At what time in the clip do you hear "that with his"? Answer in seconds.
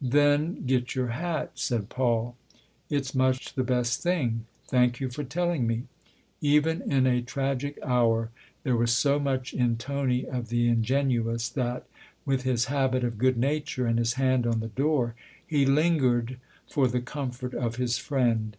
11.48-12.66